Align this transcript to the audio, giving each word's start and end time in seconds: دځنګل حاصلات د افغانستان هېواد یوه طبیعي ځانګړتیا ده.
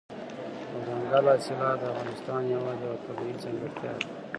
دځنګل 0.71 1.25
حاصلات 1.31 1.77
د 1.79 1.83
افغانستان 1.91 2.41
هېواد 2.51 2.77
یوه 2.85 2.97
طبیعي 3.05 3.35
ځانګړتیا 3.43 3.91
ده. 3.97 4.05